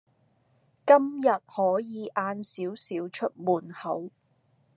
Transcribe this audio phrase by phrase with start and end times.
[0.83, 4.09] 今日可以晏少少出門口